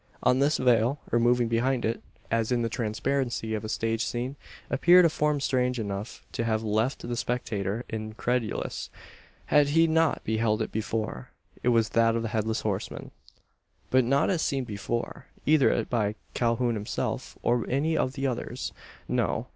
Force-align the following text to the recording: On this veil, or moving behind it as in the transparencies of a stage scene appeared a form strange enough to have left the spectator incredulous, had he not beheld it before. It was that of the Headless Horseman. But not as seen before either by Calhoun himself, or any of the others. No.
On 0.23 0.39
this 0.39 0.57
veil, 0.57 0.97
or 1.11 1.19
moving 1.19 1.47
behind 1.47 1.85
it 1.85 2.01
as 2.31 2.51
in 2.51 2.63
the 2.63 2.69
transparencies 2.69 3.53
of 3.55 3.63
a 3.63 3.69
stage 3.69 4.03
scene 4.03 4.35
appeared 4.67 5.05
a 5.05 5.09
form 5.09 5.39
strange 5.39 5.79
enough 5.79 6.25
to 6.31 6.43
have 6.43 6.63
left 6.63 7.07
the 7.07 7.15
spectator 7.15 7.85
incredulous, 7.87 8.89
had 9.45 9.67
he 9.67 9.85
not 9.85 10.23
beheld 10.23 10.59
it 10.63 10.71
before. 10.71 11.29
It 11.61 11.69
was 11.69 11.89
that 11.89 12.15
of 12.15 12.23
the 12.23 12.29
Headless 12.29 12.61
Horseman. 12.61 13.11
But 13.91 14.03
not 14.03 14.31
as 14.31 14.41
seen 14.41 14.63
before 14.63 15.27
either 15.45 15.85
by 15.85 16.15
Calhoun 16.33 16.73
himself, 16.73 17.37
or 17.43 17.69
any 17.69 17.95
of 17.95 18.13
the 18.13 18.25
others. 18.25 18.73
No. 19.07 19.49